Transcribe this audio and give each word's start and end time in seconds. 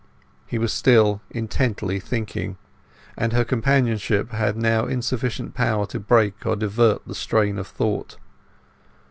He 0.47 0.57
was 0.57 0.73
still 0.73 1.21
intently 1.29 1.99
thinking, 1.99 2.57
and 3.15 3.33
her 3.33 3.45
companionship 3.45 4.31
had 4.31 4.57
now 4.57 4.87
insufficient 4.87 5.53
power 5.53 5.85
to 5.85 5.99
break 5.99 6.43
or 6.43 6.55
divert 6.55 7.05
the 7.05 7.13
strain 7.13 7.59
of 7.59 7.67
thought. 7.67 8.17